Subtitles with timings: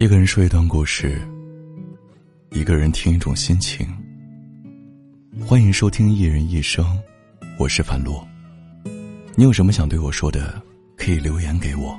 [0.00, 1.20] 一个人说一段故事，
[2.52, 3.84] 一个人听一种心情。
[5.44, 6.86] 欢迎收听《一人一生》，
[7.58, 8.24] 我是樊洛。
[9.34, 10.62] 你有什么想对我说的，
[10.96, 11.98] 可以留言给我。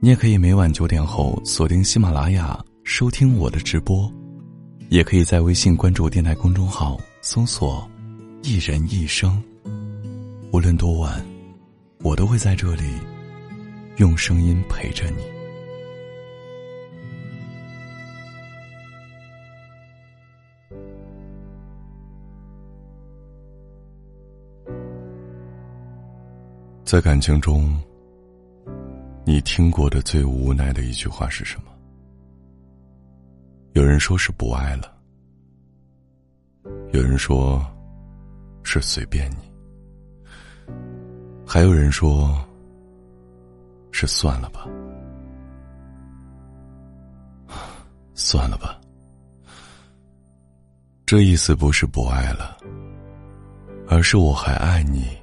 [0.00, 4.10] 你也可以每晚九点后锁定喜马拉雅收听我的直播，
[4.88, 7.86] 也可以在微信关注电台公众号搜索
[8.42, 9.38] “一人一生”。
[10.50, 11.22] 无论多晚，
[11.98, 12.84] 我都会在这里
[13.98, 15.41] 用声音陪着你。
[26.84, 27.80] 在感情中，
[29.24, 31.64] 你听过的最无奈的一句话是什么？
[33.72, 34.92] 有人说是不爱了，
[36.92, 37.64] 有人说
[38.62, 40.72] 是随便你，
[41.46, 42.36] 还有人说
[43.90, 44.68] 是算了吧，
[48.12, 48.78] 算了吧。
[51.06, 52.58] 这意思不是不爱了，
[53.88, 55.21] 而是我还爱你。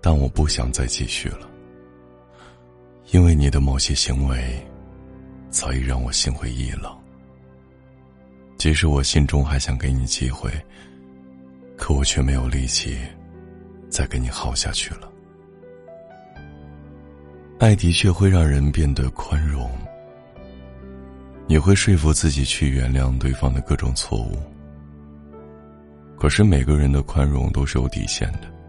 [0.00, 1.48] 但我不想再继续了，
[3.10, 4.66] 因为你的某些行为，
[5.50, 6.96] 早已让我心灰意冷。
[8.56, 10.50] 即使我心中还想给你机会，
[11.76, 12.98] 可我却没有力气
[13.88, 15.10] 再跟你耗下去了。
[17.58, 19.70] 爱的确会让人变得宽容，
[21.46, 24.38] 你会说服自己去原谅对方的各种错误。
[26.18, 28.59] 可是每个人的宽容都是有底线的。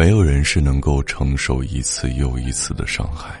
[0.00, 3.38] 没有人是能够承受一次又一次的伤害，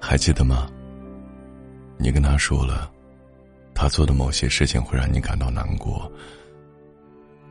[0.00, 0.70] 还记得吗？
[1.96, 2.88] 你跟他说了，
[3.74, 6.08] 他做的某些事情会让你感到难过，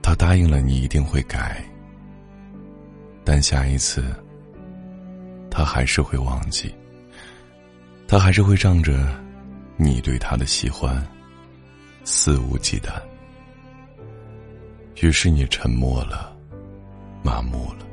[0.01, 1.61] 他答应了你一定会改，
[3.25, 4.15] 但下一次，
[5.51, 6.73] 他还是会忘记，
[8.07, 9.13] 他还是会仗着
[9.75, 11.05] 你对他的喜欢，
[12.05, 12.93] 肆无忌惮。
[15.01, 16.35] 于是你沉默了，
[17.23, 17.85] 麻木了。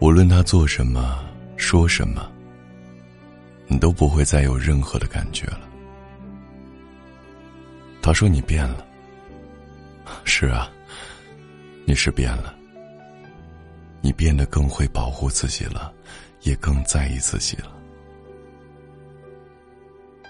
[0.00, 1.24] 无论他做什么、
[1.56, 2.30] 说什么，
[3.68, 5.60] 你都不会再有任何的感觉了。
[8.02, 8.84] 他说你变了，
[10.24, 10.68] 是啊，
[11.84, 12.54] 你是变了。
[14.00, 15.92] 你变得更会保护自己了，
[16.42, 17.70] 也更在意自己了。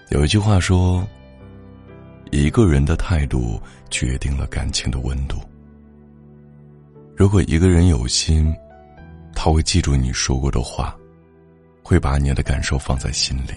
[0.09, 1.07] 有一句话说。
[2.31, 5.37] 一个人的态度决定了感情的温度。
[7.15, 8.53] 如果一个人有心，
[9.35, 10.97] 他会记住你说过的话，
[11.83, 13.51] 会把你的感受放在心里。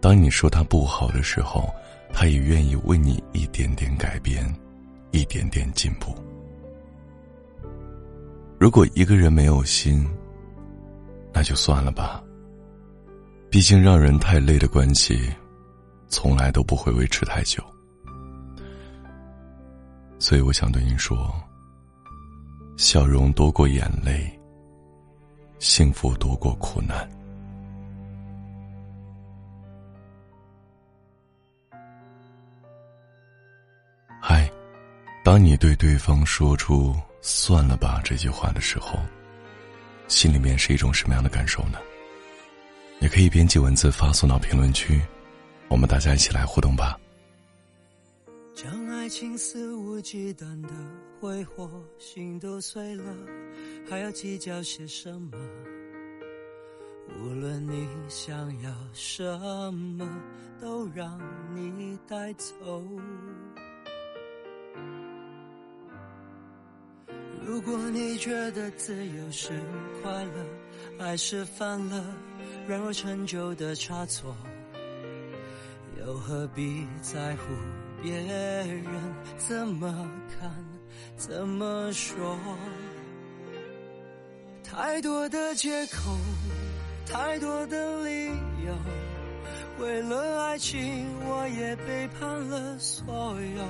[0.00, 1.68] 当你说他不好的时候，
[2.12, 4.42] 他也愿意为你一点点改变，
[5.10, 6.14] 一点点进步。
[8.58, 10.08] 如果一个人没有心，
[11.32, 12.22] 那就算了吧。
[13.50, 15.20] 毕竟让人太累的关系。
[16.12, 17.64] 从来都不会维持太久，
[20.18, 21.32] 所以我想对你说：
[22.76, 24.30] 笑容多过眼泪，
[25.58, 27.08] 幸福多过苦难。
[34.20, 34.48] 嗨，
[35.24, 38.98] 当你对对方说出“算了吧”这句话的时候，
[40.08, 41.78] 心里面是一种什么样的感受呢？
[43.00, 45.00] 也可以编辑文字发送到评论区。
[45.72, 47.00] 我们大家一起来互动吧。
[48.54, 50.68] 将爱情肆无忌惮的
[51.18, 51.66] 挥霍，
[51.98, 53.04] 心都碎了，
[53.88, 55.30] 还要计较些什么？
[57.18, 59.24] 无论你想要什
[59.72, 60.06] 么，
[60.60, 61.18] 都让
[61.54, 62.54] 你带走。
[67.40, 69.48] 如果你觉得自由是
[70.02, 70.46] 快乐，
[70.98, 72.14] 爱是犯了
[72.68, 74.36] 软弱陈旧的差错。
[76.04, 77.42] 又何必在乎
[78.02, 78.84] 别人
[79.38, 80.50] 怎么看、
[81.16, 82.36] 怎么说？
[84.64, 86.16] 太多的借口，
[87.06, 88.26] 太多的理
[88.66, 88.74] 由，
[89.78, 93.64] 为了爱情，我也背叛了所有。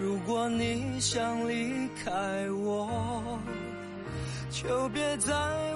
[0.00, 3.38] 如果你想离开我，
[4.50, 5.32] 就别再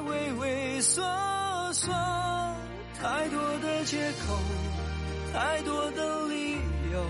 [0.09, 1.05] 畏畏缩
[1.73, 1.93] 缩。
[3.00, 4.37] 太多的借口。
[5.37, 6.53] 太多的理
[6.91, 7.05] 由，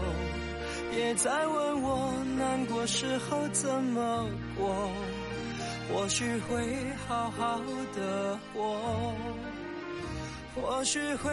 [0.91, 4.29] 别再问我难过时候怎么
[4.59, 4.91] 过，
[5.89, 6.77] 或许会
[7.07, 7.61] 好好
[7.95, 9.15] 的活，
[10.57, 11.31] 或许会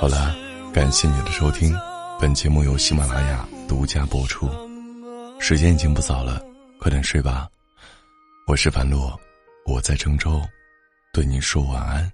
[0.00, 0.34] 好了，
[0.72, 1.76] 感谢你的收听，
[2.18, 4.48] 本节目由喜马拉雅独家播出。
[5.38, 6.42] 时间已经不早了，
[6.80, 7.46] 快点睡吧。
[8.46, 9.20] 我是樊洛，
[9.66, 10.40] 我在郑州，
[11.12, 12.10] 对你说晚安。